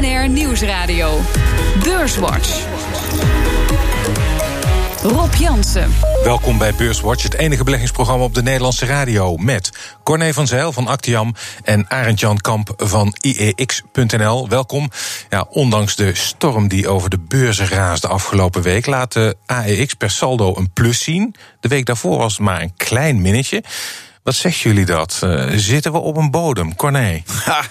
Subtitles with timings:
[0.00, 1.20] BNR Nieuwsradio.
[1.82, 2.66] Beurswatch.
[5.02, 5.92] Rob Jansen.
[6.24, 9.36] Welkom bij Beurswatch, het enige beleggingsprogramma op de Nederlandse radio.
[9.36, 14.48] Met Corné van Zijl van Actiam en Arend Jan Kamp van IEX.nl.
[14.48, 14.90] Welkom.
[15.30, 20.10] Ja, ondanks de storm die over de beurzen raasde afgelopen week, laat de AEX per
[20.10, 21.34] saldo een plus zien.
[21.60, 23.62] De week daarvoor was maar een klein minnetje.
[24.26, 25.20] Wat zeggen jullie dat?
[25.24, 27.22] Uh, zitten we op een bodem, Corné?
[27.44, 27.64] Ha,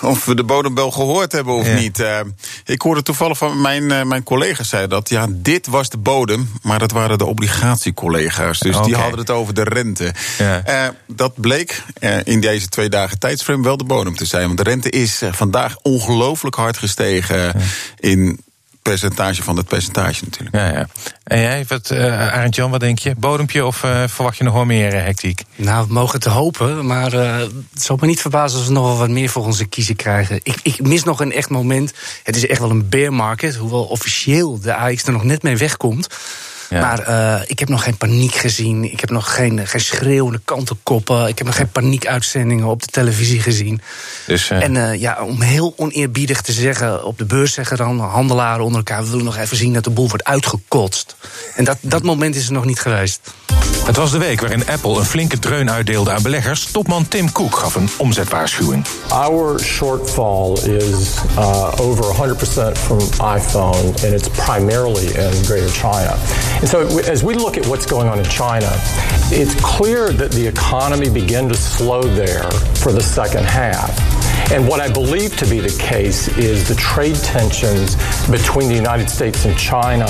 [0.00, 1.74] of we de bodem wel gehoord hebben of ja.
[1.74, 1.98] niet.
[1.98, 2.20] Uh,
[2.64, 6.50] ik hoorde toevallig van mijn, uh, mijn collega's zei dat ja, dit was de bodem,
[6.62, 8.58] maar dat waren de obligatiecollega's.
[8.58, 8.86] Dus okay.
[8.86, 10.14] die hadden het over de rente.
[10.38, 10.94] Ja.
[11.06, 11.82] dat bleek
[12.24, 14.46] in deze twee dagen tijdsframe wel de bodem te zijn.
[14.46, 17.54] Want de rente is vandaag ongelooflijk hard gestegen ja.
[17.96, 18.40] in
[18.88, 20.56] percentage van het percentage natuurlijk.
[20.56, 20.88] Ja, ja.
[21.24, 23.14] En jij, wat, uh, Arend Jan, wat denk je?
[23.14, 25.42] Bodempje of uh, verwacht je nog wel meer uh, hectiek?
[25.56, 28.96] Nou, we mogen het hopen, maar het zal me niet verbazen als we nog wel
[28.96, 30.40] wat meer voor onze kiezen krijgen.
[30.42, 31.92] Ik, ik, mis nog een echt moment.
[32.22, 35.56] Het is echt wel een bear market, hoewel officieel de AX er nog net mee
[35.56, 36.08] wegkomt.
[36.68, 36.80] Ja.
[36.80, 38.92] Maar uh, ik heb nog geen paniek gezien.
[38.92, 41.26] Ik heb nog geen, geen schreeuwende kantenkoppen.
[41.26, 43.80] Ik heb nog geen paniekuitzendingen op de televisie gezien.
[44.26, 44.62] Dus, uh...
[44.62, 48.78] En uh, ja, om heel oneerbiedig te zeggen, op de beurs zeggen dan handelaren onder
[48.78, 51.16] elkaar: we willen nog even zien dat de boel wordt uitgekotst.
[51.54, 53.20] En dat, dat moment is er nog niet geweest.
[53.88, 56.64] Het was de week waarin Apple een flinke dreun uitdeelde aan beleggers.
[56.70, 58.86] Topman Tim Cook gaf een omzetwaarschuwing.
[59.08, 62.34] Our shortfall is uh, over
[62.74, 62.98] 100% from
[63.36, 66.16] iPhone and it's primarily in Greater China.
[66.58, 68.68] And so as we look at what's going on in China,
[69.30, 72.50] it's clear that the economy began to slow there
[72.82, 73.96] for the second half.
[74.50, 77.94] And what I believe to be the case is the trade tensions
[78.28, 80.06] between the United States and China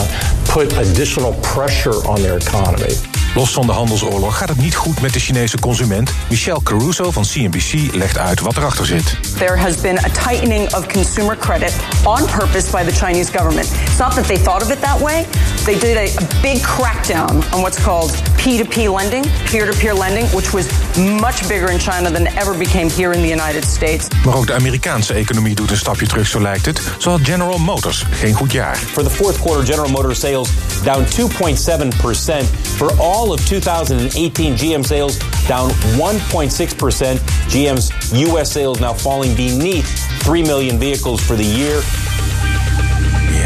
[0.47, 2.95] put additional pressure on their economy.
[3.35, 6.11] Los van de handelsoorlog gaat het niet goed met de Chinese consument.
[6.29, 9.17] Michelle Caruso van CNBC legt uit wat erachter zit.
[9.39, 11.73] There has been a tightening of consumer credit
[12.05, 13.69] on purpose by the Chinese government.
[13.85, 15.27] It's not that they thought of it that way.
[15.65, 20.67] They did a, a big crackdown on what's called P2P lending, peer-to-peer lending, which was
[20.97, 24.07] much bigger in China than ever became here in the United States.
[24.25, 26.81] Maar ook de Amerikaanse economie doet een stapje terug, zo lijkt het.
[26.99, 28.77] Zo had General Motors geen goed jaar.
[28.77, 30.49] For the fourth quarter, General Motors sales
[30.83, 32.68] down 2.7%.
[32.79, 35.19] For all of 2018, GM sales
[35.49, 37.19] down 1.6%.
[37.51, 38.53] GM's U.S.
[38.53, 41.81] sales now falling beneath 3 million vehicles for the year.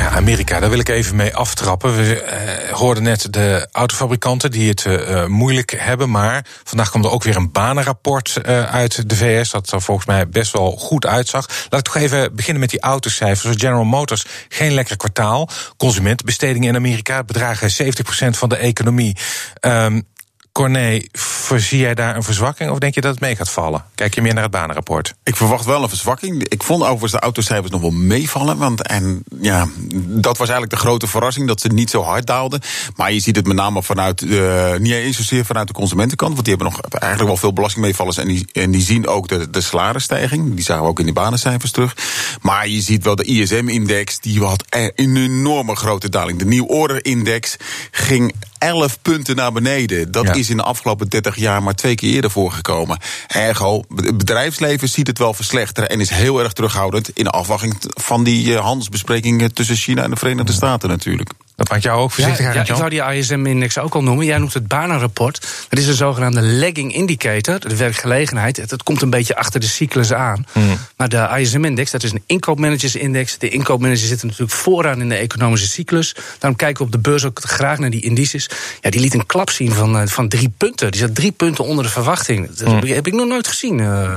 [0.03, 1.97] Ja, Amerika, daar wil ik even mee aftrappen.
[1.97, 2.25] We
[2.69, 6.11] uh, hoorden net de autofabrikanten die het uh, moeilijk hebben.
[6.11, 9.51] Maar vandaag komt er ook weer een banenrapport uit de VS.
[9.51, 11.47] Dat er volgens mij best wel goed uitzag.
[11.69, 13.57] Laat ik toch even beginnen met die autocijfers.
[13.57, 15.49] General Motors, geen lekker kwartaal.
[15.77, 19.17] Consumentenbestedingen in Amerika bedragen 70% van de economie.
[19.61, 20.07] Um,
[20.53, 23.85] Corné, voorzie jij daar een verzwakking of denk je dat het mee gaat vallen?
[23.95, 25.15] Kijk je meer naar het banenrapport?
[25.23, 26.49] Ik verwacht wel een verzwakking.
[26.49, 28.59] Ik vond overigens de autocijfers nog wel meevallen.
[28.59, 29.69] Want en, ja,
[30.07, 32.61] dat was eigenlijk de grote verrassing, dat ze niet zo hard daalden.
[32.97, 36.33] Maar je ziet het met name vanuit, uh, niet eens zozeer vanuit de consumentenkant.
[36.33, 38.17] Want die hebben nog eigenlijk wel veel belastingmeevallers.
[38.17, 40.55] En die, en die zien ook de, de salarisstijging.
[40.55, 41.97] Die zagen we ook in die banencijfers terug.
[42.41, 46.39] Maar je ziet wel de ISM-index, die had een enorme grote daling.
[46.39, 47.57] De nieuw order-index
[47.91, 50.13] ging 11 punten naar beneden.
[50.13, 50.33] Dat ja.
[50.33, 52.99] is in de afgelopen 30 jaar maar twee keer eerder voorgekomen.
[53.29, 58.25] Ergo, het bedrijfsleven ziet het wel verslechteren en is heel erg terughoudend in afwachting van
[58.25, 61.31] die handelsbesprekingen tussen China en de Verenigde Staten natuurlijk.
[61.57, 64.27] Dat maakt jou ook voorzichtig ja, ja, Ik zou die ISM-index ook al noemen.
[64.27, 65.47] Jij noemt het banenrapport.
[65.69, 68.57] Dat is een zogenaamde lagging indicator, de werkgelegenheid.
[68.57, 70.47] Het, komt een beetje achter de cyclus aan.
[70.53, 70.79] Hmm.
[70.97, 73.39] Maar de ISM-index, dat is een inkoopmanagersindex.
[73.39, 76.15] De inkoopmanagers zitten natuurlijk vooraan in de economische cyclus.
[76.39, 78.51] Daarom kijken we op de beurs ook graag naar die indices.
[78.81, 80.91] Ja, die liet een klap zien van, van drie punten.
[80.91, 82.49] Die zat drie punten onder de verwachting.
[82.55, 82.87] Dat hmm.
[82.87, 83.79] heb ik nog nooit gezien.
[83.79, 84.15] Uh,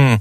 [0.00, 0.18] Hmm.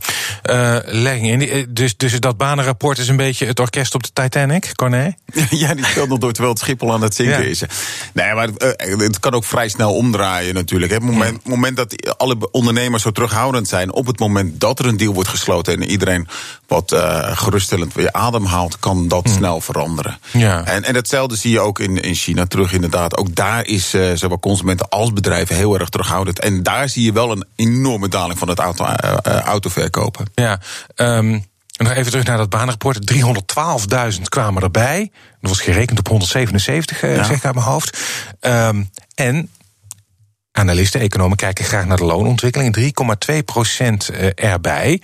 [0.50, 1.66] Uh, legging.
[1.70, 5.16] Dus, dus dat banenrapport is een beetje het orkest op de Titanic, Corné?
[5.50, 7.50] ja, die speelt nog door terwijl het Schiphol aan het zinken ja.
[7.50, 7.64] is.
[8.14, 10.92] Nee, maar uh, het kan ook vrij snel omdraaien natuurlijk.
[10.92, 11.50] Het moment, ja.
[11.50, 13.94] moment dat alle ondernemers zo terughoudend zijn...
[13.94, 15.74] op het moment dat er een deal wordt gesloten...
[15.74, 16.28] en iedereen
[16.68, 18.80] wat uh, geruststellend weer adem haalt...
[18.80, 19.36] kan dat hmm.
[19.36, 20.18] snel veranderen.
[20.32, 20.64] Ja.
[20.66, 23.18] En, en hetzelfde zie je ook in, in China terug inderdaad.
[23.18, 26.40] Ook daar is zowel consumenten als bedrijven heel erg terughoudend.
[26.40, 28.86] En daar zie je wel een enorme daling van het auto,
[29.24, 30.26] auto verkopen.
[30.36, 30.60] Ja,
[30.96, 31.46] um,
[31.78, 33.14] nog even terug naar dat baanrapport.
[34.16, 35.12] 312.000 kwamen erbij.
[35.42, 37.24] Dat was gerekend op 177, ja.
[37.24, 38.00] zeg ik uit mijn hoofd.
[38.42, 39.50] Um, en
[40.52, 42.94] analisten, economen kijken graag naar de loonontwikkeling.
[43.32, 45.02] 3,2 procent erbij.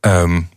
[0.00, 0.48] Um,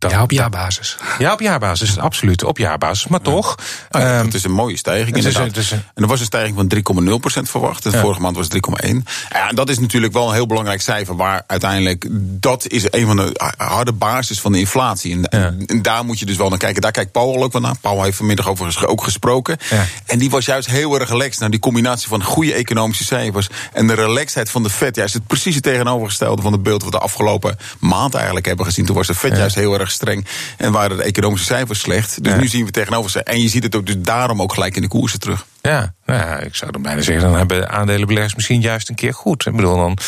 [0.00, 0.96] dat, ja, op jaarbasis.
[1.18, 2.44] Ja, op jaarbasis, absoluut.
[2.44, 3.06] Op jaarbasis.
[3.06, 3.56] Maar toch.
[3.90, 5.16] Oh ja, ehm, het is een mooie stijging.
[5.16, 7.82] het is het is En er was een stijging van 3,0% verwacht.
[7.82, 9.04] De vorige maand was het 3,1.
[9.30, 11.16] Ja, en dat is natuurlijk wel een heel belangrijk cijfer.
[11.16, 12.06] Waar uiteindelijk,
[12.40, 15.28] dat is een van de harde basis van de inflatie.
[15.28, 16.82] En, daar moet je dus wel naar kijken.
[16.82, 17.76] Daar kijkt Paul ook wel naar.
[17.80, 19.58] Paul heeft vanmiddag overigens ook gesproken.
[20.06, 21.38] En die was juist heel erg relaxed.
[21.38, 24.96] Nou, die combinatie van goede economische cijfers en de relaxedheid van de Fed.
[24.96, 28.46] Ja, is het precies het tegenovergestelde van het beeld wat we de afgelopen maand eigenlijk
[28.46, 28.86] hebben gezien.
[28.86, 30.26] Toen was de Fed juist heel erg streng
[30.56, 32.24] en waren de economische cijfers slecht.
[32.24, 32.38] Dus Ja.
[32.38, 34.88] nu zien we tegenover En je ziet het ook dus daarom ook gelijk in de
[34.88, 35.46] koersen terug.
[35.62, 39.14] Ja, nou ja, ik zou dan bijna zeggen, dan hebben aandelenbeleggers misschien juist een keer
[39.14, 39.46] goed.
[39.46, 39.98] Ik bedoel dan.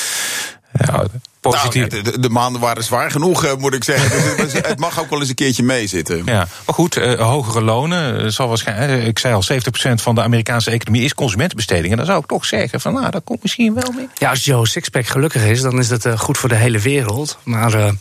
[0.72, 1.04] Ja,
[1.40, 1.88] positief.
[1.90, 4.36] Nou, de, de maanden waren zwaar genoeg, eh, moet ik zeggen.
[4.36, 6.22] Dus het, mag ook wel eens een keertje meezitten.
[6.24, 8.20] Ja, maar goed, eh, hogere lonen.
[8.20, 11.90] eh, zal waarschijnlijk, ik zei al, 70% van de Amerikaanse economie is consumentenbesteding.
[11.90, 14.08] En dan zou ik toch zeggen: van nou, dat komt misschien wel mee.
[14.14, 17.38] Ja, als Joe Sixpack gelukkig is, dan is dat goed voor de hele wereld.
[17.42, 17.92] Maar.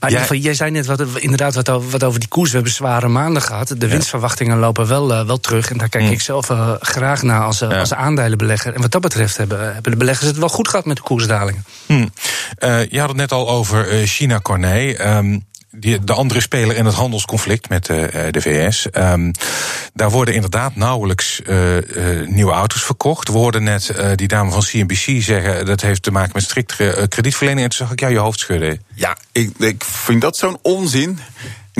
[0.00, 2.48] Maar Jij- zei net wat, inderdaad wat over, wat over die koers.
[2.48, 3.74] We hebben zware maanden gehad.
[3.78, 5.70] De winstverwachtingen lopen wel, eh, wel terug.
[5.70, 8.74] En daar kijk ik zelf eh, graag naar als, eh, als aandelenbelegger.
[8.74, 11.64] En wat dat betreft hebben, hebben de beleggers het wel goed gehad met de koersdalingen.
[11.86, 12.06] Hm.
[12.90, 14.92] Je had het net al over China, Corné.
[14.92, 15.38] Ehm,
[15.70, 18.90] die, de andere speler in het handelsconflict met eh, eh, de VS.
[18.90, 19.32] Ehm,
[19.94, 21.56] daar worden inderdaad nauwelijks eh,
[22.26, 23.28] nieuwe auto's verkocht.
[23.28, 25.66] We hoorden net die dame van CNBC zeggen...
[25.66, 27.62] dat heeft te maken met striktere kredietverlening.
[27.62, 28.82] En toen zag ik jou je hoofd schudden.
[28.94, 31.18] Ja, ik, ik vind dat zo'n onzin.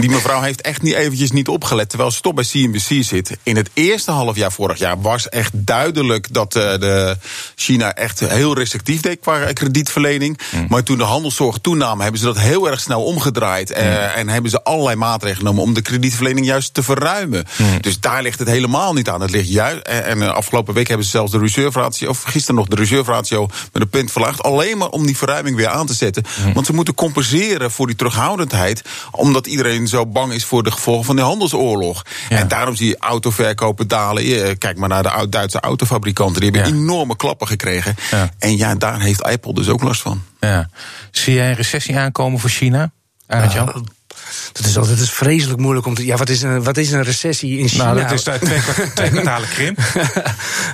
[0.00, 3.36] Die mevrouw heeft echt niet eventjes niet opgelet, terwijl ze toch bij CNBC zit.
[3.42, 7.16] In het eerste halfjaar vorig jaar was echt duidelijk dat eh, de
[7.54, 10.38] China echt heel restrictief deed qua kredietverlening.
[10.68, 13.70] Maar toen de handelszorg toenam, hebben ze dat heel erg snel omgedraaid.
[13.70, 17.44] eh, en hebben ze allerlei maatregelen genomen om de kredietverlening juist te verruimen.
[17.80, 19.20] Dus daar ligt het helemaal niet aan.
[19.20, 19.82] Het ligt juist.
[19.82, 22.76] En, en eh, afgelopen week hebben ze zelfs de reserve ratio, of gisteren nog de
[22.76, 24.42] reserve ratio met een punt verlaagd.
[24.42, 26.24] Alleen maar om die verruiming weer aan te zetten.
[26.54, 28.82] Want ze moeten compenseren voor die terughoudendheid.
[29.10, 32.02] Omdat iedereen zo bang is voor de gevolgen van de handelsoorlog.
[32.28, 32.36] Ja.
[32.38, 34.24] En daarom zie je autoverkopen dalen.
[34.24, 36.40] Je- Kijk maar naar de oud- Duitse autofabrikanten.
[36.40, 36.76] Die hebben Ja.
[36.78, 37.94] enorme klappen gekregen.
[38.10, 38.30] Ja.
[38.38, 40.22] En ja, daar heeft Apple dus ook last van.
[40.40, 40.68] Ja.
[41.10, 42.90] Zie jij een recessie aankomen voor China?
[44.28, 46.04] Nou, dat is altijd is vreselijk moeilijk om te.
[46.04, 47.84] Ja, wat is een, wat is een recessie in China?
[47.84, 49.78] nou, dat is daar twee, kwart- twee kwartalen krimp.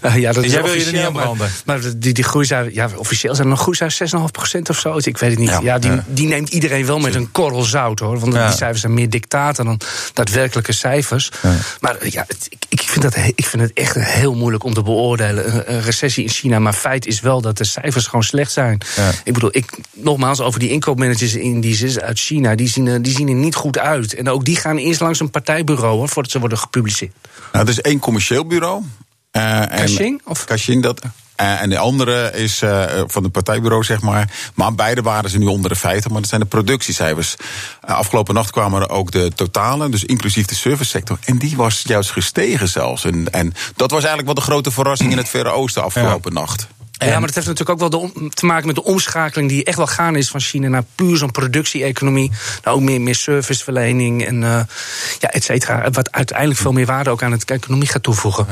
[0.03, 1.51] Eh, ja, dat is Jij wil je er niet aan maar- branden.
[1.65, 4.97] Maar, die, die groeicijfers, ja, officieel zijn er nog groeicijfers 6,5% of zo.
[4.97, 5.49] Ik weet het niet.
[5.49, 5.61] Ja.
[5.63, 6.05] Ja, die, Ja.
[6.09, 8.19] die neemt iedereen wel met een korrel zout hoor.
[8.19, 8.47] Want Ja.
[8.49, 9.81] die cijfers zijn meer dictaten dan
[10.13, 11.31] daadwerkelijke cijfers.
[11.81, 14.83] Maar eh, ja, ik, ik, vind dat, ik vind het echt heel moeilijk om te
[14.83, 15.73] beoordelen.
[15.73, 16.59] Een, recessie in China.
[16.59, 18.79] Maar feit is wel dat de cijfers gewoon slecht zijn.
[19.25, 23.15] Ik bedoel, ik, nogmaals, over die inkoopmanagers in die uit China, die zien, er- die
[23.15, 24.15] zien niet goed uit.
[24.15, 27.13] En ook die gaan eerst langs een partijbureau hoor, voordat ze worden gepubliceerd.
[27.53, 28.83] Nou, het is één commercieel bureau.
[29.31, 30.45] Eh, en- of?
[30.45, 31.01] Caching, dat.
[31.37, 34.31] Eh, en de andere is eh, van het partijbureau, zeg maar.
[34.55, 36.13] Maar beide waren ze nu onder de feiten.
[36.13, 37.35] Maar dat zijn de productiecijfers.
[37.81, 41.19] Afgelopen nacht kwamen er ook de totale, dus inclusief de servicesector.
[41.25, 43.05] En die was juist gestegen zelfs.
[43.05, 46.67] En, en dat was eigenlijk wel de grote verrassing in het Verre Oosten afgelopen nacht.
[46.99, 49.65] Ja, maar dat heeft natuurlijk ook wel de om- te maken met de omschakeling die
[49.65, 52.31] echt wel gaande is van China naar puur zo'n productie-economie.
[52.63, 54.61] Nou, ook meer, meer serviceverlening en uh,
[55.19, 55.91] ja, et cetera.
[55.91, 58.47] Wat uiteindelijk veel meer waarde ook aan de economie gaat toevoegen.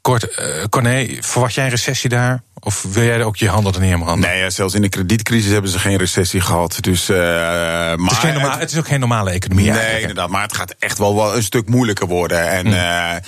[0.00, 2.42] Kort, uh, Corné, verwacht jij een recessie daar?
[2.60, 4.28] Of wil jij er ook je handen er niet aan branden?
[4.30, 6.76] Nee, ja, zelfs in de kredietcrisis hebben ze geen recessie gehad.
[6.80, 9.64] Dus, uh, maar het, is geen normaal, het is ook geen normale economie.
[9.64, 10.00] Nee, eigenlijk.
[10.00, 10.30] inderdaad.
[10.30, 12.50] Maar het gaat echt wel, wel een stuk moeilijker worden.
[12.50, 12.66] En.
[12.66, 13.20] Hmm.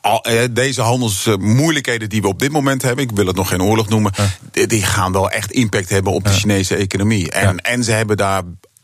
[0.00, 3.88] Al, deze handelsmoeilijkheden die we op dit moment hebben, ik wil het nog geen oorlog
[3.88, 4.12] noemen,
[4.52, 4.66] ja.
[4.66, 7.30] die gaan wel echt impact hebben op de Chinese economie.
[7.30, 7.62] En, ja.
[7.62, 8.42] en ze hebben daar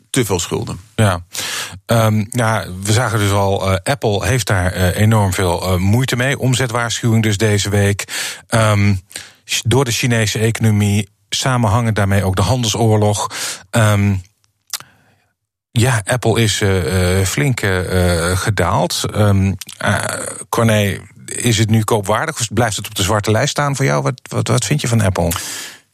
[0.09, 0.79] te veel schulden.
[0.95, 1.25] Ja,
[1.85, 6.15] um, ja we zagen dus al, uh, Apple heeft daar uh, enorm veel uh, moeite
[6.15, 6.39] mee.
[6.39, 8.03] Omzetwaarschuwing dus deze week.
[8.49, 9.01] Um,
[9.63, 13.27] door de Chinese economie, samenhangend daarmee ook de handelsoorlog.
[13.71, 14.21] Um,
[15.79, 16.63] ja, Apple is
[17.23, 17.59] flink
[18.35, 19.03] gedaald.
[19.15, 19.55] Um,
[20.49, 24.01] Corné, is het nu koopwaardig of blijft het op de zwarte lijst staan voor jou?
[24.03, 25.31] Wat, wat, wat vind je van Apple?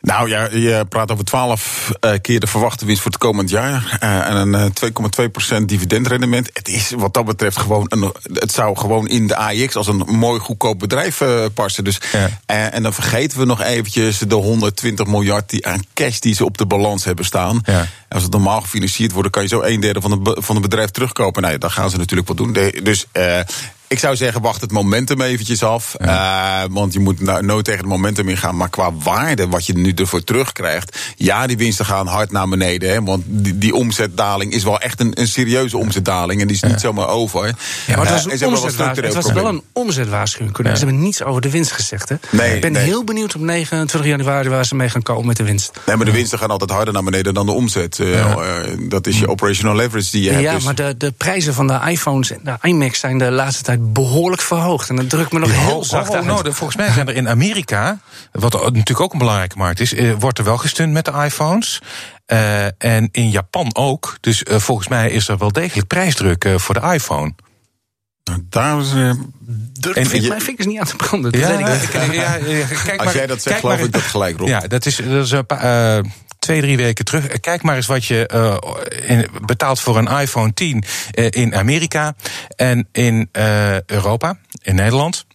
[0.01, 4.00] Nou ja, je praat over 12 uh, keer de verwachte winst voor het komend jaar.
[4.03, 6.50] Uh, en een uh, 2,2% dividendrendement.
[6.53, 7.86] Het is wat dat betreft gewoon.
[7.89, 11.84] Een, het zou gewoon in de AIX als een mooi goedkoop bedrijf uh, passen.
[11.84, 12.29] Dus, ja.
[12.46, 16.58] en dan vergeten we nog eventjes de 120 miljard die aan cash die ze op
[16.58, 17.62] de balans hebben staan.
[17.65, 17.88] Ja.
[18.10, 20.89] Als het normaal gefinancierd wordt, kan je zo een derde van het, van het bedrijf
[20.89, 21.41] terugkopen.
[21.41, 22.53] Nou ja, dat gaan ze natuurlijk wel doen.
[22.53, 23.05] De, dus
[23.91, 25.95] Ik zou zeggen, wacht het momentum eventjes af.
[26.01, 28.57] Uh, want je moet nou, nooit tegen het momentum ingaan.
[28.57, 31.00] Maar qua waarde, wat je nu ervoor terugkrijgt.
[31.15, 32.89] Ja, die winsten gaan hard naar beneden.
[32.89, 36.41] Hè, want die, die omzetdaling is wel echt een, een serieuze omzetdaling.
[36.41, 37.45] En die is niet zomaar over.
[37.45, 39.13] Ja, maar het was, een omzetwaarschuwing.
[39.13, 40.57] het was wel een omzetwaarschuwing.
[40.57, 42.10] Ze hebben niets over de winst gezegd.
[42.10, 42.15] Hè?
[42.29, 42.83] Nee, ik ben nee.
[42.83, 45.79] heel benieuwd op 29 januari waar ze mee gaan komen met de winst.
[45.86, 47.98] Nee, maar de winsten gaan altijd harder naar beneden dan de omzet.
[47.98, 48.36] Uh,
[48.89, 50.43] dat is je operational leverage die je hebt.
[50.43, 50.63] Ja, dus.
[50.63, 54.42] maar de, de prijzen van de iPhones en de iMacs zijn de laatste tijd behoorlijk
[54.42, 54.90] verhoogd.
[54.90, 56.26] En dat drukt me nog heel oh, zacht oh, uit.
[56.26, 58.00] nou, volgens mij zijn er in Amerika,
[58.32, 61.82] wat natuurlijk ook een belangrijke markt is, eh, wordt er wel gesteund met de iPhones.
[62.28, 64.18] Uh, en in Japan ook.
[64.20, 67.34] Dus uh, volgens mij is er wel degelijk prijsdruk uh, voor de iPhone.
[68.50, 68.92] Daar is,
[69.80, 71.40] Durf en, vind je, mijn vingers niet aan te branden.
[71.40, 71.58] Ja, ja,
[72.12, 74.48] ja, ja, kijk Als maar, jij dat zegt, geloof ik dat gelijk, Rob.
[74.48, 76.04] Ja, dat is, dat is een paar,
[76.51, 77.39] twee, drie weken terug.
[77.39, 82.15] Kijk maar eens wat je uh, in, betaalt voor een iPhone 10 uh, in Amerika
[82.55, 83.29] en in
[83.86, 85.25] Europa, in Nederland.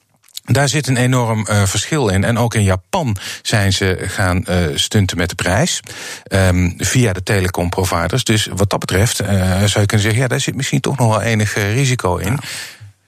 [0.45, 2.25] Daar zit een enorm verschil in.
[2.25, 4.45] En ook in Japan zijn ze gaan
[4.75, 5.81] stunten met de prijs.
[6.33, 8.25] Um, via de telecomproviders.
[8.25, 10.21] Dus wat dat betreft zou je kunnen zeggen...
[10.21, 12.39] ja, daar zit misschien toch nog wel enig risico in.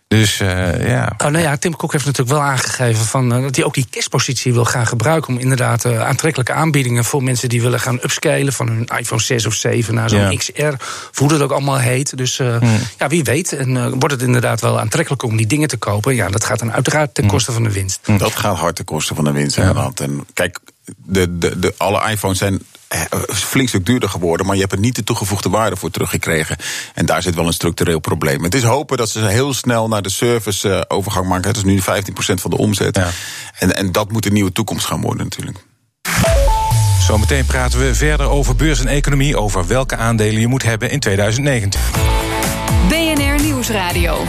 [0.09, 1.15] Dus uh, ja.
[1.19, 3.87] Oh, nou ja, Tim Cook heeft natuurlijk wel aangegeven van, uh, dat hij ook die
[3.91, 5.35] cashpositie wil gaan gebruiken.
[5.35, 8.53] om inderdaad uh, aantrekkelijke aanbiedingen voor mensen die willen gaan upscalen.
[8.53, 10.37] van hun iPhone 6 of 7 naar zo'n ja.
[10.37, 10.63] XR.
[11.11, 12.17] Of hoe dat ook allemaal heet.
[12.17, 12.81] Dus hmm.
[12.99, 13.53] ja, wie weet.
[13.53, 16.15] En wordt het inderdaad wel aantrekkelijk om die dingen te kopen.
[16.15, 18.01] Ja, dat gaat dan uiteraard ten koste van de winst.
[18.05, 18.19] Hmm.
[18.19, 19.91] Dat gaat hard ten koste van de winst, ja.
[19.95, 20.59] En kijk,
[20.97, 22.63] de, de, de, alle iPhones zijn
[23.29, 26.57] flink stuk duurder geworden, maar je hebt er niet de toegevoegde waarde voor teruggekregen.
[26.95, 28.43] En daar zit wel een structureel probleem.
[28.43, 31.49] Het is hopen dat ze heel snel naar de service uh, overgang maken.
[31.49, 31.83] Het is nu 15%
[32.15, 32.97] van de omzet.
[32.97, 33.11] Ja.
[33.59, 35.65] En, en dat moet een nieuwe toekomst gaan worden natuurlijk.
[37.07, 41.01] Zometeen praten we verder over beurs en economie, over welke aandelen je moet hebben in
[41.01, 41.81] 2019.
[42.89, 44.25] BNR Nieuwsradio.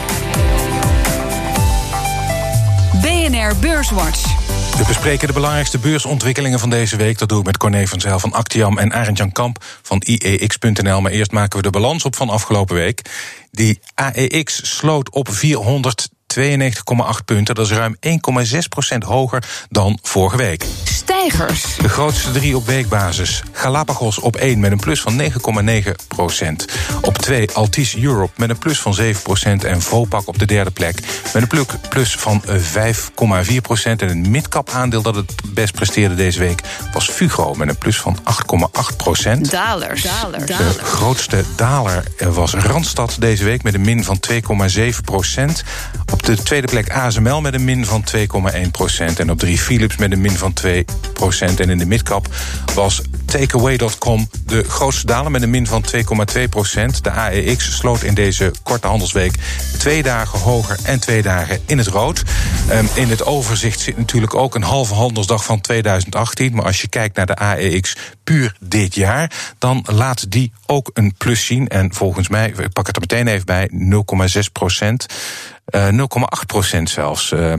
[3.02, 4.24] BNR Beurswatch.
[4.80, 7.18] We bespreken de belangrijkste beursontwikkelingen van deze week.
[7.18, 11.02] Dat doe ik met Corné van Zijl van Actiam en Arend Jan Kamp van IEX.nl.
[11.02, 13.02] Maar eerst maken we de balans op van afgelopen week.
[13.52, 16.10] Die AEX sloot op 400.
[16.38, 17.56] 92,8 punten.
[17.56, 20.66] Dat is ruim 1,6% hoger dan vorige week.
[20.84, 21.76] Stijgers.
[21.82, 23.44] De grootste drie op weekbasis.
[23.52, 25.28] Galapagos op 1 met een plus van 9,9%
[27.02, 31.00] Op 2 Altis Europe met een plus van 7% En Vopak op de derde plek
[31.34, 32.52] met een plus van 5,4%
[33.84, 36.62] En het midcap aandeel dat het best presteerde deze week
[36.94, 38.96] was Fugro met een plus van 8,8
[39.50, 40.02] Dalers.
[40.02, 40.46] Dalers.
[40.46, 44.40] De grootste daler was Randstad deze week met een min van 2,7
[46.20, 50.12] op de tweede plek ASML met een min van 2,1% En op drie Philips met
[50.12, 50.70] een min van 2%
[51.58, 52.28] En in de midcap
[52.74, 56.02] was Takeaway.com de grootste daler met een min van 2,2%
[57.02, 59.36] De AEX sloot in deze korte handelsweek
[59.78, 62.24] twee dagen hoger en twee dagen in het rood.
[62.72, 66.56] Um, in het overzicht zit natuurlijk ook een halve handelsdag van 2018.
[66.56, 71.14] Maar als je kijkt naar de AEX puur dit jaar, dan laat die ook een
[71.18, 71.68] plus zien.
[71.68, 73.70] En volgens mij, ik pak het er meteen even bij,
[74.34, 75.06] 0,6 procent.
[75.76, 77.32] Uh, 0,8 procent zelfs.
[77.32, 77.54] Uh,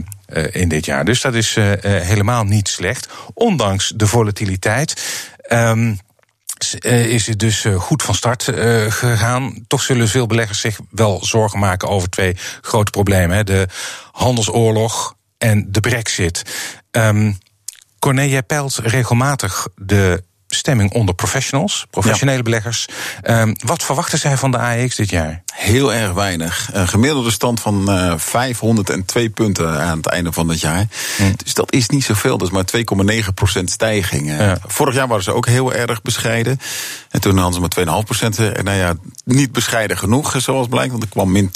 [0.51, 1.05] in dit jaar.
[1.05, 3.07] Dus dat is uh, helemaal niet slecht.
[3.33, 5.03] Ondanks de volatiliteit.
[5.51, 5.99] Um,
[6.81, 8.43] is het dus goed van start
[8.89, 9.63] gegaan.
[9.67, 13.67] Toch zullen veel beleggers zich wel zorgen maken over twee grote problemen: de
[14.11, 16.43] handelsoorlog en de Brexit.
[16.91, 17.37] Um,
[17.99, 18.43] Corné, jij
[18.83, 20.23] regelmatig de
[20.55, 22.43] stemming onder professionals, professionele ja.
[22.43, 22.85] beleggers.
[23.23, 25.43] Um, wat verwachten zij van de AEX dit jaar?
[25.53, 26.69] Heel erg weinig.
[26.73, 30.87] Een gemiddelde stand van uh, 502 punten aan het einde van het jaar.
[31.17, 31.23] Hm.
[31.43, 32.37] Dus dat is niet zoveel.
[32.37, 32.65] Dat is maar
[33.59, 34.29] 2,9% stijging.
[34.29, 34.57] Ja.
[34.65, 36.59] Vorig jaar waren ze ook heel erg bescheiden.
[37.09, 38.55] En toen hadden ze maar 2,5%.
[38.55, 38.93] En nou ja,
[39.23, 40.91] niet bescheiden genoeg, zoals blijkt.
[40.91, 41.51] Want er kwam min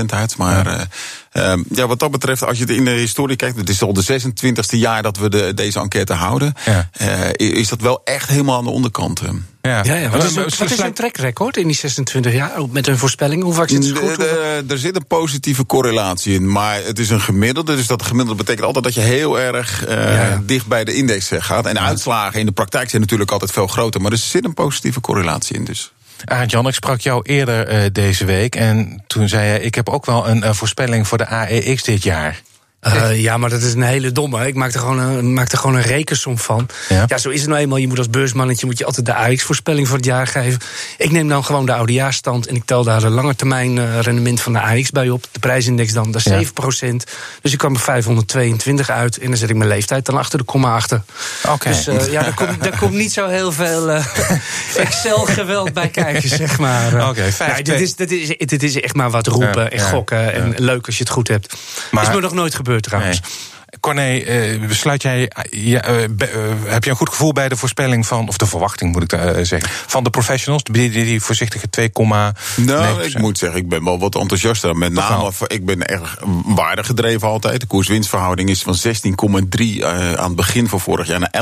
[0.00, 0.36] 10,4% uit.
[0.36, 0.76] Maar ja.
[0.76, 0.82] Uh,
[1.32, 3.56] uh, ja, wat dat betreft, als je in de historie kijkt...
[3.56, 6.54] het is al de 26e jaar dat we de, deze enquête houden...
[6.64, 6.90] Ja.
[7.36, 9.20] Uh, is dat wel echt helemaal aan de onderkant.
[9.62, 10.08] Ja, ja, ja.
[10.08, 13.42] Wat is, wat is hun trackrecord in die 26 jaar met hun voorspelling?
[13.42, 14.16] Hoe vaak zit het goed?
[14.16, 17.76] De, de, er zit een positieve correlatie in, maar het is een gemiddelde.
[17.76, 20.42] Dus dat gemiddelde betekent altijd dat je heel erg uh, ja, ja.
[20.46, 21.66] dicht bij de index gaat.
[21.66, 24.54] En de uitslagen in de praktijk zijn natuurlijk altijd veel groter, maar er zit een
[24.54, 25.64] positieve correlatie in.
[25.64, 25.92] Dus.
[26.24, 29.88] Arend Jan, ik sprak jou eerder uh, deze week en toen zei je: ik heb
[29.88, 32.40] ook wel een uh, voorspelling voor de AEX dit jaar.
[32.86, 34.46] Uh, ja, maar dat is een hele domme.
[34.46, 36.68] Ik maak er gewoon een, maak er gewoon een rekensom van.
[36.88, 37.04] Ja.
[37.06, 37.18] ja.
[37.18, 37.78] zo is het nou eenmaal.
[37.78, 40.60] Je moet als beursmannetje moet je altijd de AX-voorspelling voor het jaar geven.
[40.98, 44.40] Ik neem dan gewoon de oudejaarsstand en ik tel daar een lange termijn uh, rendement
[44.40, 45.24] van de AX bij op.
[45.32, 46.90] De prijsindex dan, dat is ja.
[46.92, 46.94] 7%.
[47.42, 50.44] Dus ik kwam er 522 uit en dan zet ik mijn leeftijd dan achter de
[50.44, 51.02] komma achter.
[51.48, 51.68] Oké.
[51.68, 53.90] Dus uh, ja, daar komt, daar komt niet zo heel veel
[54.76, 57.08] Excel-geweld bij kijken, zeg maar.
[57.08, 60.32] Oké, okay, dit, is, dit, is, dit is echt maar wat roepen en gokken.
[60.32, 61.56] En leuk als je het goed hebt.
[61.90, 63.20] Maar, is me nog nooit gebeurd trouwens.
[63.20, 63.28] Nee.
[63.80, 65.30] Corné, uh, besluit jij,
[66.10, 66.32] be,
[66.64, 69.18] uh, heb je een goed gevoel bij de voorspelling van, of de verwachting moet ik
[69.42, 70.62] zeggen, van de professionals?
[70.62, 71.90] Die, die, voorzichtige 2,
[72.56, 74.76] Nou, ik moet zeggen, ik ben wel wat enthousiaster.
[74.76, 77.60] Met name, ik ben erg waardig gedreven altijd.
[77.60, 79.84] De koers-winstverhouding is van 16,3
[80.16, 81.34] aan het begin van vorig jaar naar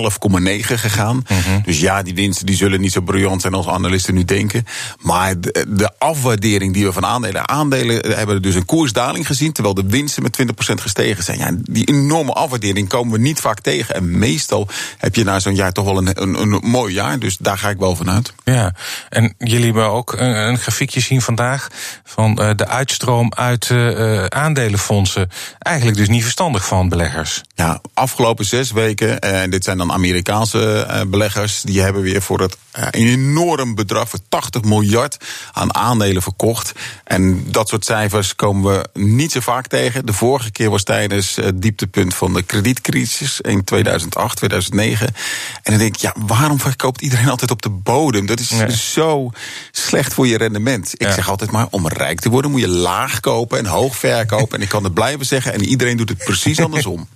[0.60, 1.16] 11,9 gegaan.
[1.16, 1.62] Mm -hmm.
[1.64, 4.64] Dus ja, die winsten die zullen niet zo briljant zijn als analisten nu denken.
[5.00, 9.74] Maar de, de afwaardering die we van aandelen, aandelen hebben dus een koersdaling gezien, terwijl
[9.74, 11.38] de winsten met 20% gestegen zijn.
[11.38, 13.94] Ja, die enorm enorme afwaardering komen we niet vaak tegen.
[13.94, 14.68] En meestal
[14.98, 17.18] heb je na zo'n jaar toch wel een, een, een, mooi jaar.
[17.18, 18.32] Dus daar ga ik wel vanuit.
[18.44, 18.74] Ja,
[19.08, 21.68] en jullie hebben ook een, een grafiekje zien vandaag
[22.04, 25.30] van uh, de uitstroom uit uh, aandelenfondsen.
[25.58, 27.42] Eigenlijk dus niet verstandig van beleggers.
[27.54, 32.56] Ja, afgelopen zes weken, en dit zijn dan Amerikaanse beleggers, die hebben weer voor het
[32.72, 35.16] een enorm bedrag, voor 80 miljard
[35.52, 36.72] aan aandelen verkocht.
[37.04, 40.06] En dat soort cijfers komen we niet zo vaak tegen.
[40.06, 45.06] De vorige keer was tijdens het dieptepunt van de kredietcrisis in 2008, 2009.
[45.06, 45.14] En
[45.62, 48.26] dan denk ik, ja, waarom verkoopt iedereen altijd op de bodem?
[48.26, 49.30] Dat is zo
[49.70, 50.94] slecht voor je rendement.
[50.96, 54.56] Ik zeg altijd maar, om rijk te worden moet je laag kopen en hoog verkopen.
[54.56, 57.08] en ik kan het blijven zeggen en iedereen doet het precies andersom.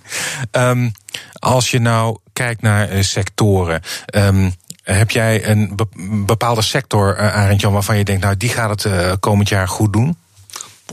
[0.51, 0.91] um,
[1.33, 3.81] als je nou kijkt naar uh, sectoren.
[4.15, 5.79] Um, heb jij een
[6.25, 9.67] bepaalde sector, uh, Arend Jan, waarvan je denkt, nou, die gaat het uh, komend jaar
[9.67, 10.17] goed doen?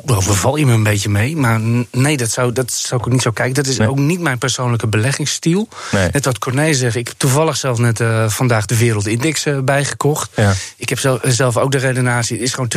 [0.06, 1.36] Overval je me een beetje mee.
[1.36, 3.54] Maar nee, dat zou, dat zou ik ook niet zo kijken.
[3.54, 5.68] Dat is ook niet mijn persoonlijke beleggingsstijl.
[5.90, 6.08] Nee.
[6.12, 6.96] Net wat Corné zegt.
[6.96, 10.30] Ik heb toevallig zelf net uh, vandaag de Wereldindex uh, bijgekocht.
[10.36, 10.52] Ja.
[10.76, 12.36] Ik heb zelf, zelf, ook de redenatie.
[12.36, 12.70] Het is gewoon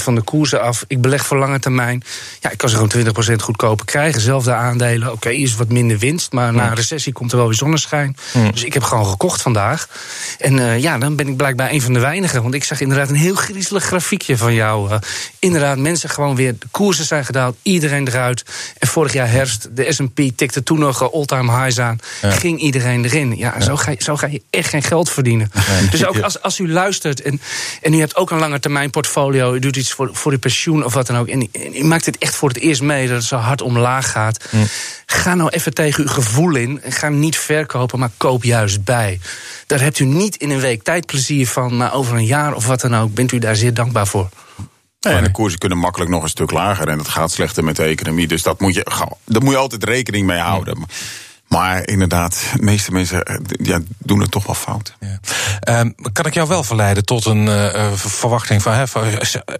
[0.00, 0.84] 20% van de koersen af.
[0.86, 2.02] Ik beleg voor lange termijn.
[2.40, 4.20] Ja, ik kan ze gewoon 20% goedkoper krijgen.
[4.20, 5.06] Zelfde aandelen.
[5.06, 6.32] Oké, okay, is wat minder winst.
[6.32, 8.16] Maar na een recessie komt er wel weer zonneschijn.
[8.52, 9.88] Dus ik heb gewoon gekocht vandaag.
[10.38, 12.42] En uh, ja, dan ben ik blijkbaar een van de weinigen.
[12.42, 14.98] Want ik zag inderdaad een heel griezelig grafiekje van jou.
[15.38, 18.42] inderdaad, mensen gewoon weer de koersen zijn gedaald, iedereen eruit.
[18.78, 21.98] En vorig jaar herfst, de SP tikte toen nog all-time highs aan.
[22.22, 23.36] Ging iedereen erin.
[23.36, 25.50] Ja, Zo, ga je, zo ga je echt geen geld verdienen.
[25.90, 27.40] Dus ook als, als u luistert en,
[27.80, 29.54] en u hebt ook een lange termijn portfolio...
[29.54, 31.28] u doet iets voor, voor uw pensioen of wat dan ook...
[31.28, 34.44] en, u maakt het echt voor het eerst mee dat het zo hard omlaag gaat...
[35.06, 36.82] ga nou even tegen uw gevoel in.
[36.82, 39.20] En ga niet verkopen, maar koop juist bij.
[39.66, 41.76] Daar hebt u niet in een week tijd plezier van...
[41.76, 44.28] maar over een jaar of wat dan ook bent u daar zeer dankbaar voor.
[45.10, 46.88] En de koersen kunnen makkelijk nog een stuk lager.
[46.88, 48.26] En het gaat slechter met de economie.
[48.26, 48.86] Dus dat moet je,
[49.24, 50.86] daar moet je altijd rekening mee houden.
[51.48, 54.96] Maar inderdaad, de meeste mensen eh, ja, doen het toch wel fout.
[55.00, 55.80] Ja.
[55.80, 59.04] Um, kan ik jou wel verleiden tot een uh, verwachting van, hè, van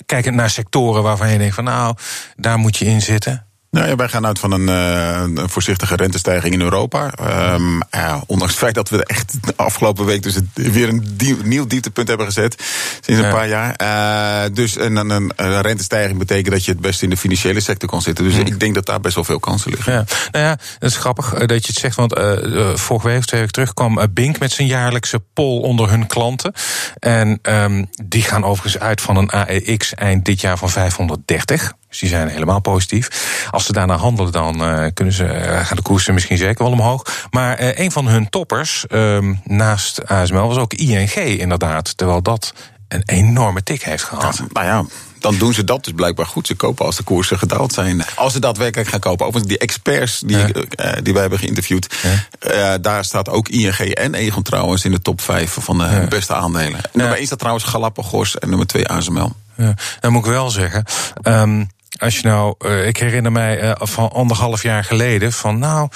[0.07, 1.97] kijkend naar sectoren waarvan je denkt van nou,
[2.37, 3.47] daar moet je in zitten?
[3.73, 7.13] Nou ja, wij gaan uit van een, uh, een voorzichtige rentestijging in Europa.
[7.55, 11.45] Um, ja, ondanks het feit dat we echt de afgelopen week dus weer een diep,
[11.45, 12.63] nieuw dieptepunt hebben gezet.
[13.01, 13.35] Sinds een ja.
[13.35, 13.75] paar jaar.
[13.83, 17.89] Uh, dus een, een, een, rentestijging betekent dat je het best in de financiële sector
[17.89, 18.25] kan zitten.
[18.25, 18.47] Dus hmm.
[18.47, 19.93] ik denk dat daar best wel veel kansen liggen.
[19.93, 20.05] Ja.
[20.31, 21.97] Nou ja, dat is grappig dat je het zegt.
[21.97, 25.91] Want uh, vorige week of twee weken terug kwam Bink met zijn jaarlijkse poll onder
[25.91, 26.53] hun klanten.
[26.99, 31.73] En um, die gaan overigens uit van een AEX eind dit jaar van 530.
[31.93, 33.09] Dus die zijn helemaal positief.
[33.51, 36.73] Als ze daarna handelen, dan uh, kunnen ze, uh, gaan de koersen misschien zeker wel
[36.73, 37.27] omhoog.
[37.31, 41.97] Maar uh, een van hun toppers, um, naast ASML, was ook ING inderdaad.
[41.97, 42.53] Terwijl dat
[42.89, 44.37] een enorme tik heeft gehad.
[44.37, 44.85] Ja, nou ja,
[45.19, 46.47] dan doen ze dat dus blijkbaar goed.
[46.47, 48.05] Ze kopen als de koersen gedaald zijn.
[48.15, 49.27] Als ze daadwerkelijk gaan kopen.
[49.27, 50.47] Overigens, die experts die, ja.
[50.47, 51.95] uh, die wij hebben geïnterviewd.
[52.41, 52.75] Ja.
[52.75, 56.07] Uh, daar staat ook ING en Egon trouwens in de top 5 van de ja.
[56.07, 56.81] beste aandelen.
[56.93, 59.33] Nummer 1 staat trouwens Galapagos en nummer 2 ASML.
[59.57, 60.85] Ja, dan moet ik wel zeggen.
[61.23, 61.69] Um,
[62.03, 65.89] als je nou, uh, ik herinner mij uh, van anderhalf jaar geleden van nou.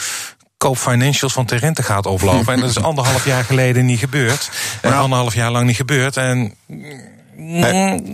[0.56, 2.54] Koop financials van de rente gaat oplopen.
[2.54, 4.50] en dat is anderhalf jaar geleden niet gebeurd.
[4.82, 6.16] En nou, anderhalf jaar lang niet gebeurd.
[6.16, 6.54] En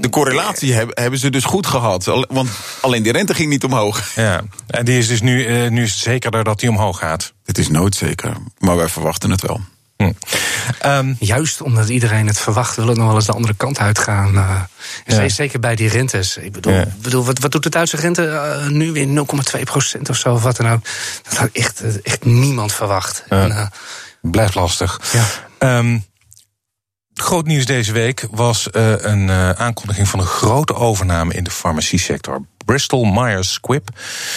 [0.00, 2.26] de correlatie hebben ze dus goed gehad.
[2.28, 2.50] Want
[2.80, 4.14] alleen die rente ging niet omhoog.
[4.14, 7.32] Ja, en die is dus nu, nu is het zekerder dat die omhoog gaat.
[7.44, 9.60] Het is nooit zeker, maar wij verwachten het wel.
[10.02, 10.12] Hm.
[10.86, 14.34] Um, Juist omdat iedereen het verwacht, wil het nog wel eens de andere kant uitgaan.
[14.34, 14.60] Uh,
[15.06, 15.28] ja.
[15.28, 16.36] Zeker bij die rentes.
[16.36, 16.86] Ik bedoel, ja.
[17.02, 19.24] bedoel wat, wat doet de Duitse rente uh, nu weer
[19.56, 20.32] 0,2 procent of zo?
[20.32, 20.84] Of wat dan ook.
[21.22, 23.24] Dat had echt, echt niemand verwacht.
[23.28, 23.42] Ja.
[23.42, 23.66] En, uh,
[24.20, 25.00] Blijft lastig.
[25.12, 25.78] Ja.
[25.78, 26.04] Um,
[27.22, 31.50] Groot nieuws deze week was uh, een uh, aankondiging van een grote overname in de
[31.50, 32.44] farmaciesector.
[32.64, 33.88] Bristol Myers Squibb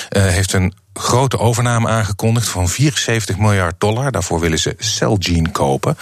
[0.10, 4.12] uh, heeft een grote overname aangekondigd van 74 miljard dollar.
[4.12, 5.98] Daarvoor willen ze Celgene kopen.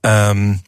[0.00, 0.62] Um,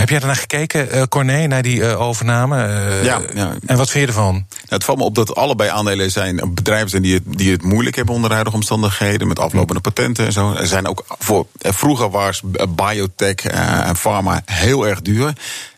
[0.00, 2.68] heb jij daarnaar gekeken, uh, Corné, naar die uh, overname?
[2.68, 4.32] Uh, ja, ja, En wat vind je ervan?
[4.32, 7.62] Nou, het valt me op dat allebei aandelen zijn bedrijven zijn die het, die het
[7.62, 9.28] moeilijk hebben onder huidige omstandigheden.
[9.28, 10.52] Met aflopende patenten en zo.
[10.52, 15.32] Er zijn ook voor, vroeger was biotech en pharma heel erg duur.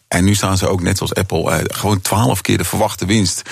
[0.08, 3.42] En nu staan ze ook net zoals Apple uh, gewoon twaalf keer de verwachte winst.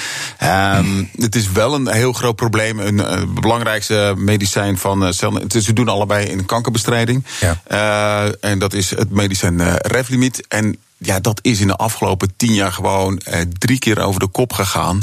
[0.42, 2.78] Um, het is wel een heel groot probleem.
[2.78, 5.40] Een uh, belangrijkste medicijn van uh, cel.
[5.48, 7.24] Ze doen allebei in kankerbestrijding.
[7.40, 8.32] Ja.
[8.40, 10.46] en dat is het medicijn Revlimid.
[10.48, 14.26] En ja, dat is in de afgelopen tien jaar gewoon eh, drie keer over de
[14.26, 15.00] kop gegaan.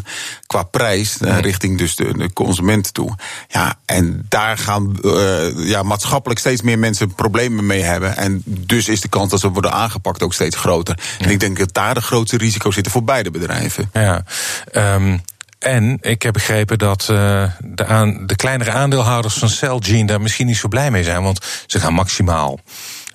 [0.48, 3.16] Qua prijs, eh, richting dus de, de, consument toe.
[3.48, 8.18] Ja, en daar gaan uh, ja, maatschappelijk steeds meer mensen problemen mee hebben.
[8.18, 11.00] En dus is de kans dat ze worden aangepakt ook steeds groter.
[11.20, 11.26] Ja.
[11.26, 13.90] En ik denk dat daar de grootste risico's zitten voor beide bedrijven.
[13.94, 14.24] Ja,
[14.72, 15.22] um
[15.64, 20.48] en ik heb begrepen dat uh, de, aan, de kleinere aandeelhouders van Celgene daar misschien
[20.48, 21.24] niet zo blij mee zijn.
[21.24, 22.60] Want ze gaan maximaal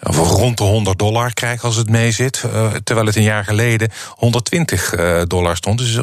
[0.02, 2.42] of rond de 100 dollar krijgen als het mee zit.
[2.46, 5.78] Uh, terwijl het een jaar geleden 120 uh, dollar stond.
[5.78, 6.00] Dus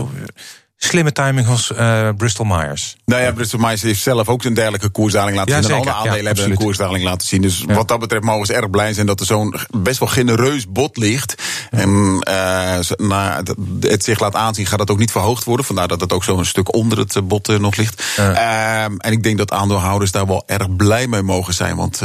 [0.77, 2.95] slimme timing als uh, Bristol Myers.
[3.05, 5.71] Nou ja, Bristol Myers heeft zelf ook een dergelijke koersdaling laten ja, zien.
[5.71, 7.41] En alle aandelen ja, hebben een koersdaling laten zien.
[7.41, 7.73] Dus ja.
[7.73, 10.97] wat dat betreft mogen ze erg blij zijn dat er zo'n best wel genereus bod
[10.97, 11.35] ligt.
[11.69, 11.89] En
[12.29, 13.43] uh, na
[13.79, 15.65] het zich laat aanzien gaat dat ook niet verhoogd worden.
[15.65, 18.03] Vandaar dat het ook zo'n stuk onder het bod uh, nog ligt.
[18.19, 21.75] Uh, en ik denk dat aandeelhouders daar wel erg blij mee mogen zijn.
[21.75, 22.01] Want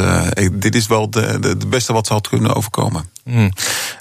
[0.52, 3.11] dit is wel de, beste wat ze had kunnen overkomen.
[3.24, 3.52] Mm.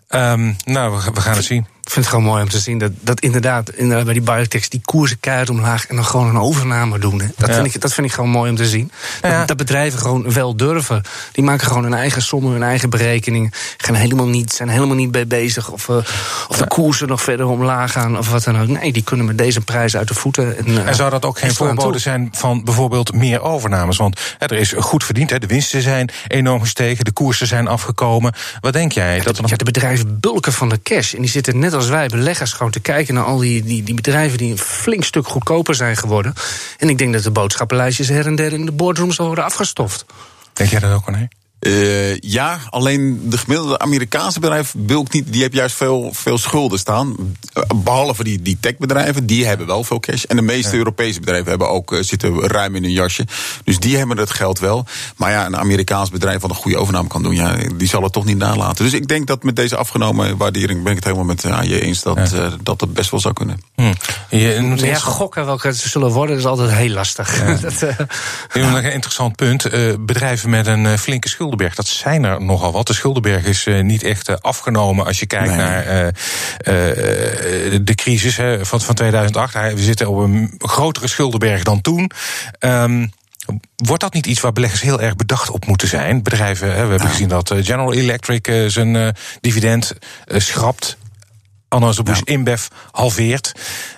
[0.10, 1.68] Um, nou, we, we gaan het zien.
[1.90, 4.70] Ik vind het gewoon mooi om te zien dat, dat inderdaad, inderdaad bij die biotechs
[4.70, 7.22] die koersen keihard omlaag en dan gewoon een overname doen.
[7.22, 7.28] Hè.
[7.38, 7.56] Dat, ja.
[7.56, 8.92] vind ik, dat vind ik gewoon mooi om te zien.
[9.22, 9.46] Dat, ja.
[9.46, 11.02] dat, bedrijven gewoon wel durven.
[11.32, 13.52] Die maken gewoon hun eigen sommen, hun eigen berekeningen.
[13.78, 15.96] Gaan helemaal niet, zijn helemaal niet bij bezig of, uh,
[16.48, 18.68] of de koersen nog verder omlaag gaan of wat dan ook.
[18.68, 20.58] Nee, die kunnen met deze prijs uit de voeten.
[20.58, 23.98] En, uh, en zou dat ook geen voorbode zijn van bijvoorbeeld meer overnames?
[23.98, 27.68] Want hè, er is goed verdiend, hè, de winsten zijn enorm gestegen, de koersen zijn
[27.68, 28.34] afgekomen.
[28.60, 29.16] Wat denk jij?
[29.16, 29.50] Ja, dat de, nog...
[29.50, 32.72] ja, de bedrijven bulken van de cash en die zitten net als wij beleggers gewoon
[32.72, 36.34] te kijken naar al die, die, die bedrijven die een flink stuk goedkoper zijn geworden.
[36.78, 40.06] En ik denk dat de boodschappenlijstjes her en der in de boardrooms worden afgestoft.
[40.54, 41.28] Denk jij dat ook, nee?
[41.60, 45.32] Uh, ja, alleen de gemiddelde Amerikaanse bedrijf bulkt niet.
[45.32, 47.16] Die heeft juist veel, veel schulden staan.
[47.76, 50.24] Behalve die, die techbedrijven, die hebben wel veel cash.
[50.24, 50.78] En de meeste ja.
[50.78, 53.28] Europese bedrijven hebben ook, uh, zitten ruim in hun jasje.
[53.64, 54.86] Dus die hebben het geld wel.
[55.18, 58.14] Maar ja, een Amerikaans bedrijf wat een goede overname kan doen, ja, die zal het
[58.14, 58.84] toch niet nalaten.
[58.84, 61.82] Dus ik denk dat met deze afgenomen waardering ben ik het helemaal met uh, je
[61.82, 62.52] eens dat, ja.
[62.64, 63.62] dat het best wel zou kunnen.
[63.76, 63.94] Hm.
[64.30, 67.38] Je, ja, gokken welke ze zullen worden is altijd heel lastig.
[67.40, 67.54] Ja.
[67.70, 67.82] dat,
[68.54, 68.74] uh...
[68.74, 69.64] Een interessant punt.
[70.00, 72.88] bedrijven met een flinke schuld Schuldenberg, dat zijn er nogal wat.
[72.88, 75.58] De Schuldenberg is uh, niet echt uh, afgenomen als je kijkt nee.
[75.58, 76.12] naar uh,
[77.82, 79.54] de crisis hè, van, van 2008.
[79.54, 82.12] We zitten op een grotere Schuldenberg dan toen.
[82.60, 83.12] Um,
[83.76, 86.24] Wordt dat niet iets waar beleggers heel erg bedacht op moeten zijn?
[86.24, 89.94] Bedrijven, we hebben gezien dat General Electric zijn dividend
[90.26, 90.98] schrapt.
[91.68, 92.22] Anheuser-Busch.
[92.24, 93.52] InBev halveert.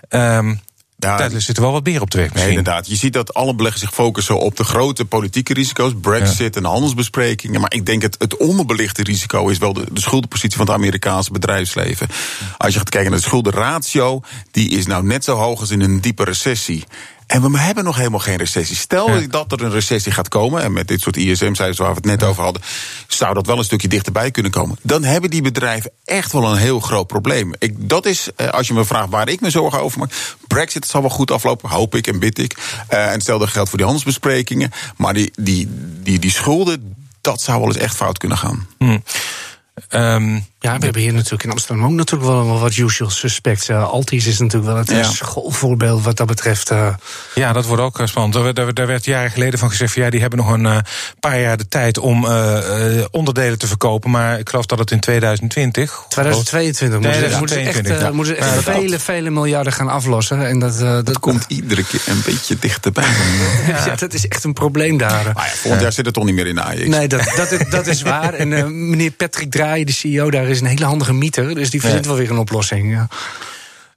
[0.10, 0.62] Um,
[1.04, 2.50] ja, Daar zit er wel wat meer op de weg misschien.
[2.50, 2.88] Nee, inderdaad.
[2.88, 5.94] Je ziet dat alle beleggers zich focussen op de grote politieke risico's.
[6.02, 6.62] Brexit ja.
[6.62, 7.62] en handelsbesprekingen.
[7.62, 11.32] Maar ik denk het, het onderbelichte risico is wel de, de schuldenpositie van het Amerikaanse
[11.32, 12.08] bedrijfsleven.
[12.58, 15.82] Als je gaat kijken naar de schuldenratio, die is nou net zo hoog als in
[15.82, 16.84] een diepe recessie.
[17.32, 18.76] En we hebben nog helemaal geen recessie.
[18.76, 19.28] Stel ja.
[19.28, 22.22] dat er een recessie gaat komen, en met dit soort ISM-cijfers waar we het net
[22.22, 22.28] ja.
[22.28, 22.62] over hadden,
[23.08, 24.78] zou dat wel een stukje dichterbij kunnen komen.
[24.82, 27.54] Dan hebben die bedrijven echt wel een heel groot probleem.
[27.60, 30.14] Ik, dat is, als je me vraagt waar ik me zorgen over maak.
[30.48, 32.58] Brexit zal wel goed aflopen, hoop ik en bid ik.
[32.90, 34.72] Uh, en hetzelfde geldt voor die handelsbesprekingen.
[34.98, 35.68] Maar die, die,
[36.04, 38.68] die, die schulden, dat zou wel eens echt fout kunnen gaan.
[38.78, 39.04] Hmm.
[39.90, 43.70] Um, ja, we hebben hier natuurlijk in Amsterdam ook natuurlijk wel wat usual suspects.
[43.70, 45.04] Uh, Altis is natuurlijk wel het ja.
[45.04, 46.72] schoolvoorbeeld wat dat betreft.
[46.72, 46.88] Uh,
[47.36, 48.34] ja, dat wordt ook spannend.
[48.34, 49.94] Daar, daar, daar, werd jaren geleden van gezegd...
[49.94, 50.78] Van, ja, die hebben nog een uh,
[51.20, 52.28] paar jaar de tijd om
[53.12, 54.12] onderdelen te verkopen.
[54.12, 56.04] Maar ik geloof dat het in 2020...
[56.10, 58.12] 2022 moeten ze, moeten echt, ja.
[58.12, 60.48] moeten echt ja, vele, vele miljarden gaan aflossen.
[60.48, 63.06] En dat, dat, dat komt iedere keer een beetje dichterbij.
[63.86, 65.32] ja, dat is echt een probleem daar.
[65.34, 66.62] Maar ja, volgend jaar zit het toch niet meer in de.
[66.86, 68.34] Nee, dat, dat, dat is waar.
[68.34, 68.50] En
[68.90, 72.10] meneer Patrick Draaien, de CEO daar is een hele handige mieter, dus die verzint ja.
[72.10, 72.92] wel weer een oplossing.
[72.92, 73.08] Ja.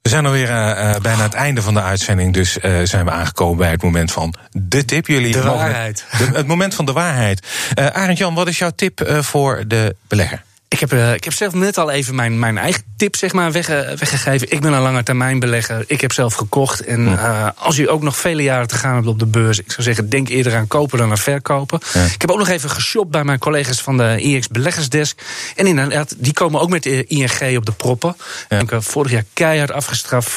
[0.03, 3.57] We zijn alweer uh, bijna het einde van de uitzending, dus uh, zijn we aangekomen
[3.57, 5.07] bij het moment van de tip.
[5.07, 6.05] Jullie de waarheid.
[6.19, 7.47] De, het moment van de waarheid.
[7.75, 10.43] Arend Jan, wat is jouw tip voor de belegger?
[10.74, 13.52] Ik heb, uh, ik heb zelf net al even mijn, mijn eigen tip zeg maar,
[13.52, 14.50] weg, weggegeven.
[14.50, 15.84] Ik ben een lange termijn belegger.
[15.87, 16.80] Ik heb zelf gekocht.
[16.80, 19.72] En uh, als u ook nog vele jaren te gaan hebt op de beurs, ik
[19.72, 21.80] zou zeggen, denk eerder aan kopen dan aan verkopen.
[21.92, 22.04] Ja.
[22.04, 25.22] Ik heb ook nog even geshopt bij mijn collega's van de IX Beleggersdesk.
[25.56, 28.16] En inderdaad, die komen ook met de ING op de proppen.
[28.48, 28.58] Ja.
[28.58, 30.37] Ik heb vorig jaar keihard afgestraft, 40%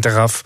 [0.00, 0.44] eraf.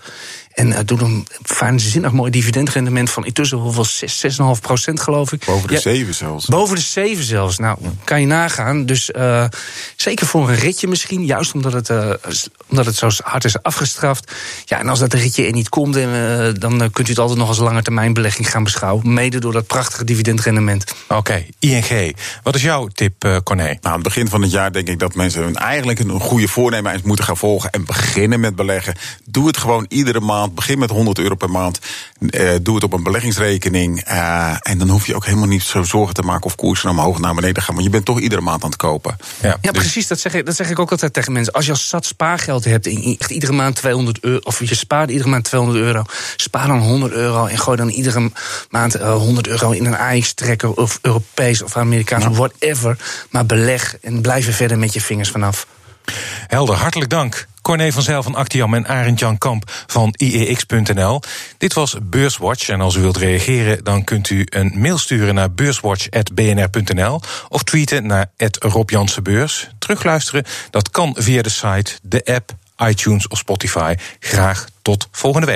[0.57, 1.27] En uh, doet een
[1.59, 5.45] waanzinnig mooi dividendrendement van intussen hoeveel 6, 6,5 procent geloof ik.
[5.45, 6.45] Boven de ja, 7 zelfs.
[6.45, 7.57] Boven de 7 zelfs.
[7.57, 8.85] Nou, kan je nagaan.
[8.85, 9.45] Dus uh,
[9.95, 11.25] zeker voor een ritje misschien.
[11.25, 12.13] Juist omdat het, uh,
[12.67, 14.31] omdat het zo hard is afgestraft.
[14.65, 17.47] Ja, en als dat ritje er niet komt, en, dan kunt u het altijd nog
[17.47, 19.13] als lange termijn belegging gaan beschouwen.
[19.13, 20.93] Mede door dat prachtige dividendrendement.
[21.07, 22.15] Oké, okay, ING.
[22.43, 23.63] Wat is jouw tip, uh, Corné?
[23.63, 26.93] Nou, aan het begin van het jaar denk ik dat mensen eigenlijk een goede voornemen
[26.93, 27.69] eens moeten gaan volgen.
[27.69, 28.95] En beginnen met beleggen.
[29.25, 30.46] Doe het gewoon iedere maand.
[30.53, 31.79] Begin met 100 euro per maand.
[32.19, 34.07] Uh, doe het op een beleggingsrekening.
[34.07, 37.19] Uh, en dan hoef je ook helemaal niet zo zorgen te maken of koersen omhoog
[37.19, 37.73] naar beneden gaan.
[37.73, 39.17] Want je bent toch iedere maand aan het kopen.
[39.41, 39.81] Ja, ja dus...
[39.81, 40.07] precies.
[40.07, 41.53] Dat zeg, ik, dat zeg ik ook altijd tegen mensen.
[41.53, 44.39] Als je als zat spaargeld hebt en echt iedere maand 200 euro.
[44.43, 46.03] Of je spaart iedere maand 200 euro.
[46.35, 48.31] Spaar dan 100 euro en gooi dan iedere
[48.69, 50.71] maand uh, 100 euro in een AX-trekker.
[50.73, 52.31] Of Europees of Amerikaans, ja.
[52.31, 52.97] whatever.
[53.29, 55.67] Maar beleg en blijf er verder met je vingers vanaf.
[56.47, 57.47] Helder, hartelijk dank.
[57.67, 61.21] Corné van Zijl van Actiam en Arend Jan Kamp van IEX.nl.
[61.57, 63.83] Dit was Beurswatch en als u wilt reageren...
[63.83, 67.21] dan kunt u een mail sturen naar beurswatch.bnr.nl...
[67.49, 69.67] of tweeten naar Rob Jansenbeurs.
[69.79, 73.95] Terugluisteren, dat kan via de site, de app, iTunes of Spotify.
[74.19, 75.55] Graag tot volgende week.